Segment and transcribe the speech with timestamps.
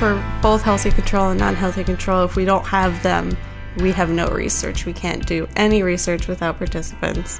[0.00, 3.36] for both healthy control and non healthy control, if we don't have them,
[3.80, 4.86] we have no research.
[4.86, 7.38] We can't do any research without participants.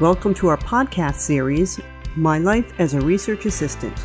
[0.00, 1.78] Welcome to our podcast series,
[2.16, 3.96] My Life as a Research Assistant.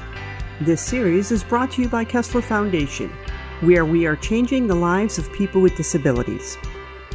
[0.61, 3.09] This series is brought to you by Kessler Foundation,
[3.61, 6.55] where we are changing the lives of people with disabilities.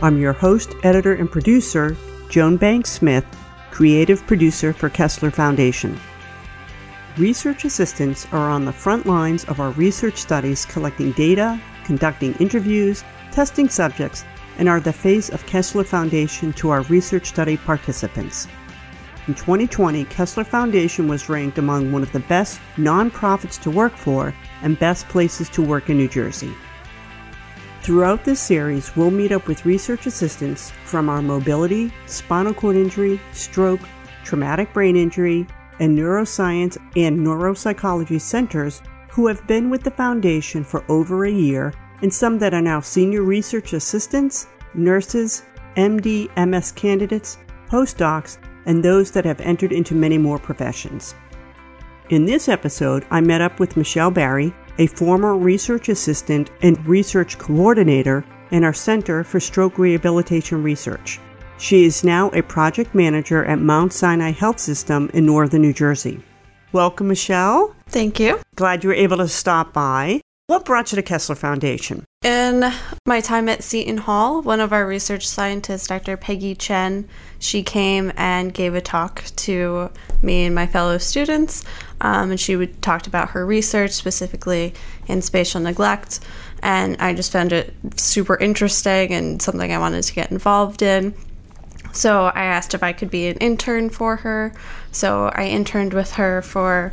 [0.03, 1.97] I'm your host, editor, and producer,
[2.29, 3.25] Joan Banks Smith,
[3.71, 5.97] creative producer for Kessler Foundation.
[7.19, 13.03] Research assistants are on the front lines of our research studies collecting data, conducting interviews,
[13.33, 14.25] testing subjects,
[14.57, 18.47] and are the face of Kessler Foundation to our research study participants.
[19.27, 24.33] In 2020, Kessler Foundation was ranked among one of the best nonprofits to work for
[24.63, 26.55] and best places to work in New Jersey.
[27.83, 33.21] Throughout this series, we'll meet up with research assistants from our mobility, spinal cord injury,
[33.33, 33.81] stroke,
[34.23, 35.49] traumatic brain injury,
[35.81, 41.73] and neuroscience and neuropsychology centers who have been with the foundation for over a year,
[42.03, 45.43] and some that are now senior research assistants, nurses,
[45.77, 51.15] MD, MS candidates, postdocs, and those that have entered into many more professions.
[52.11, 57.39] In this episode, I met up with Michelle Barry, a former research assistant and research
[57.39, 61.21] coordinator in our Center for Stroke Rehabilitation Research.
[61.59, 66.23] She is now a project manager at Mount Sinai Health System in northern New Jersey.
[66.71, 67.75] Welcome, Michelle.
[67.89, 68.39] Thank you.
[68.55, 70.21] Glad you were able to stop by.
[70.47, 72.05] What brought you to Kessler Foundation?
[72.25, 72.73] In
[73.07, 76.17] my time at Seton Hall, one of our research scientists, Dr.
[76.17, 77.09] Peggy Chen,
[77.41, 79.91] she came and gave a talk to
[80.23, 81.65] me and my fellow students,
[82.01, 84.75] um, and she would talked about her research specifically
[85.07, 86.21] in spatial neglect,
[86.63, 91.15] and I just found it super interesting and something I wanted to get involved in.
[91.99, 94.53] So I asked if I could be an intern for her.
[94.93, 96.93] So I interned with her for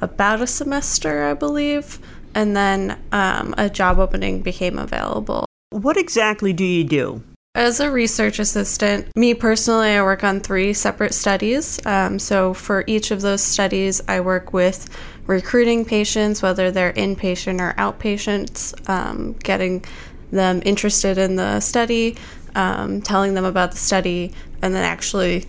[0.00, 2.00] about a semester, I believe,
[2.34, 5.46] and then um, a job opening became available.
[5.70, 7.22] What exactly do you do?
[7.54, 11.78] As a research assistant, me personally, I work on three separate studies.
[11.86, 14.88] Um, so for each of those studies, I work with
[15.26, 19.84] recruiting patients, whether they're inpatient or outpatients, um, getting
[20.32, 22.16] them interested in the study,
[22.54, 25.46] um, telling them about the study, and then actually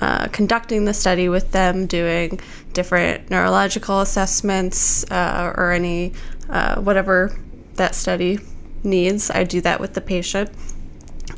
[0.00, 2.40] uh, conducting the study with them, doing
[2.72, 6.12] different neurological assessments uh, or any
[6.48, 7.38] uh, whatever
[7.74, 8.38] that study
[8.82, 9.30] needs.
[9.30, 10.50] I do that with the patient,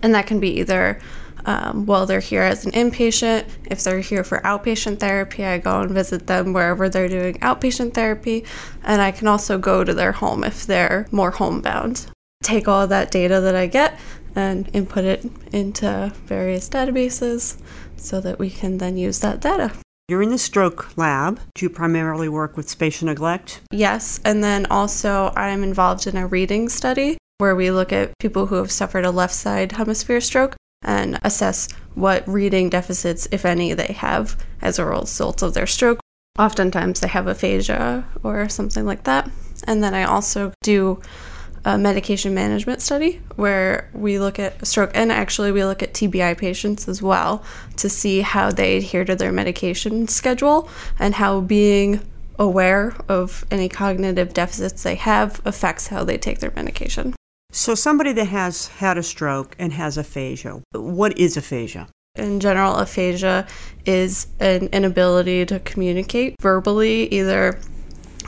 [0.02, 1.00] and that can be either
[1.46, 3.46] um, while they're here as an inpatient.
[3.66, 7.92] If they're here for outpatient therapy, I go and visit them wherever they're doing outpatient
[7.92, 8.44] therapy,
[8.82, 12.06] and I can also go to their home if they're more homebound.
[12.44, 13.98] Take all that data that I get
[14.36, 17.58] and input it into various databases
[17.96, 19.72] so that we can then use that data.
[20.08, 21.40] You're in the stroke lab.
[21.54, 23.62] Do you primarily work with spatial neglect?
[23.70, 28.46] Yes, and then also I'm involved in a reading study where we look at people
[28.46, 33.72] who have suffered a left side hemisphere stroke and assess what reading deficits, if any,
[33.72, 36.00] they have as a result of their stroke.
[36.38, 39.30] Oftentimes they have aphasia or something like that.
[39.66, 41.00] And then I also do
[41.64, 46.36] a medication management study where we look at stroke and actually we look at TBI
[46.36, 47.42] patients as well
[47.76, 52.00] to see how they adhere to their medication schedule and how being
[52.38, 57.14] aware of any cognitive deficits they have affects how they take their medication.
[57.52, 61.88] So, somebody that has had a stroke and has aphasia, what is aphasia?
[62.16, 63.46] In general, aphasia
[63.86, 67.58] is an inability to communicate verbally, either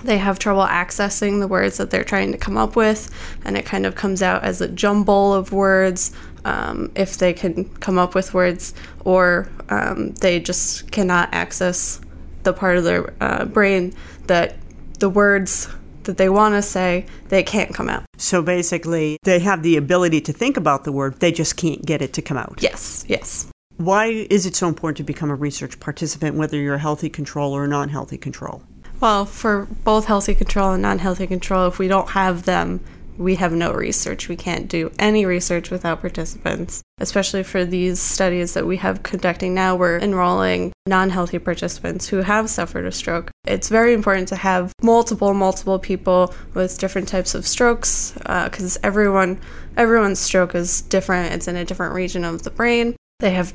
[0.04, 3.10] they have trouble accessing the words that they're trying to come up with,
[3.44, 6.12] and it kind of comes out as a jumble of words
[6.44, 8.74] um, if they can come up with words,
[9.04, 12.00] or um, they just cannot access
[12.44, 13.92] the part of their uh, brain
[14.26, 14.56] that
[14.98, 15.68] the words
[16.04, 18.04] that they want to say, they can't come out.
[18.16, 22.00] So basically, they have the ability to think about the word, they just can't get
[22.00, 22.58] it to come out.
[22.60, 23.50] Yes, yes.
[23.76, 27.52] Why is it so important to become a research participant, whether you're a healthy control
[27.52, 28.62] or a non healthy control?
[29.00, 32.80] Well, for both healthy control and non healthy control, if we don't have them,
[33.18, 34.28] we have no research.
[34.28, 36.82] We can't do any research without participants.
[36.98, 42.18] Especially for these studies that we have conducting now, we're enrolling non healthy participants who
[42.18, 43.30] have suffered a stroke.
[43.46, 48.80] It's very important to have multiple, multiple people with different types of strokes because uh,
[48.82, 49.40] everyone,
[49.76, 51.34] everyone's stroke is different.
[51.34, 52.96] It's in a different region of the brain.
[53.20, 53.52] They have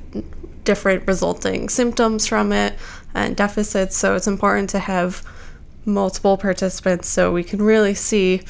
[0.64, 2.76] different resulting symptoms from it
[3.14, 3.98] and deficits.
[3.98, 5.26] So it's important to have
[5.86, 8.42] multiple participants so we can really see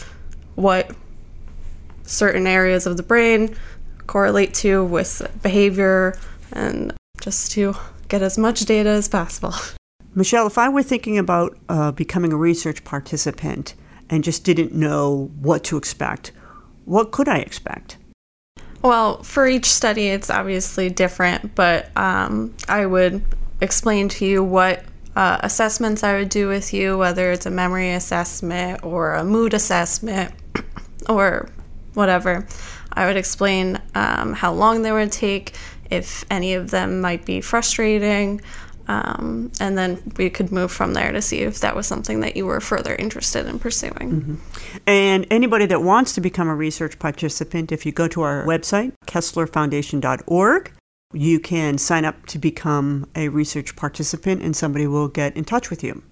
[0.55, 0.91] what
[2.03, 3.55] certain areas of the brain
[4.07, 6.17] correlate to with behavior
[6.51, 7.73] and just to
[8.09, 9.53] get as much data as possible.
[10.15, 13.75] Michelle, if I were thinking about uh, becoming a research participant
[14.09, 16.33] and just didn't know what to expect,
[16.83, 17.97] what could I expect?
[18.81, 23.24] Well, for each study, it's obviously different, but um, I would
[23.62, 24.83] explain to you what
[25.16, 29.54] uh, assessments I would do with you, whether it's a memory assessment or a mood
[29.54, 30.33] assessment
[31.10, 31.50] or
[31.94, 32.48] whatever.
[32.94, 35.56] I would explain um, how long they would take,
[35.92, 38.42] if any of them might be frustrating,
[38.88, 42.36] um, and then we could move from there to see if that was something that
[42.36, 43.94] you were further interested in pursuing.
[43.94, 44.36] Mm-hmm.
[44.88, 48.94] And anybody that wants to become a research participant, if you go to our website,
[49.07, 50.72] kesslerfoundation.org,
[51.13, 55.69] you can sign up to become a research participant and somebody will get in touch
[55.69, 56.04] with you.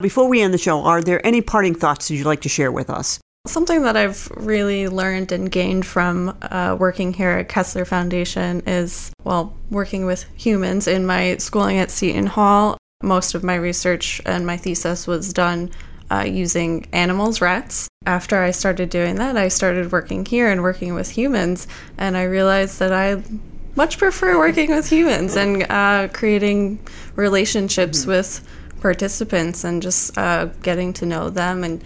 [0.00, 2.72] Before we end the show, are there any parting thoughts that you'd like to share
[2.72, 3.20] with us?
[3.46, 9.12] Something that I've really learned and gained from uh, working here at Kessler Foundation is,
[9.22, 12.78] well, working with humans in my schooling at Seton Hall.
[13.02, 15.70] Most of my research and my thesis was done
[16.10, 17.86] uh, using animals, rats.
[18.06, 21.66] After I started doing that, I started working here and working with humans,
[21.98, 23.22] and I realized that I
[23.76, 26.78] much prefer working with humans and uh, creating
[27.14, 28.10] relationships mm-hmm.
[28.10, 28.48] with
[28.80, 31.84] participants and just uh, getting to know them and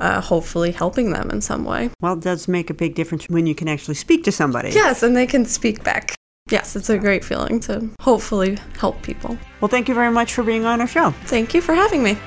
[0.00, 1.90] uh, hopefully helping them in some way.
[2.00, 4.70] Well, it does make a big difference when you can actually speak to somebody.
[4.70, 6.14] Yes, and they can speak back.
[6.50, 9.38] Yes, it's a great feeling to hopefully help people.
[9.60, 11.10] Well, thank you very much for being on our show.
[11.24, 12.18] Thank you for having me.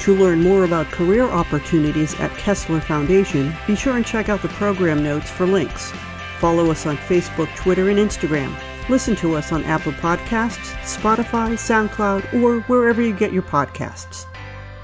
[0.00, 4.48] To learn more about career opportunities at Kessler Foundation, be sure and check out the
[4.48, 5.92] program notes for links.
[6.38, 8.58] Follow us on Facebook, Twitter, and Instagram.
[8.88, 14.24] Listen to us on Apple Podcasts, Spotify, SoundCloud, or wherever you get your podcasts.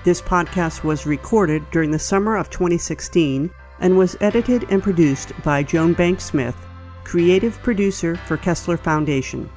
[0.06, 3.50] This podcast was recorded during the summer of 2016
[3.80, 6.54] and was edited and produced by Joan Banks Smith,
[7.02, 9.50] creative producer for Kessler Foundation.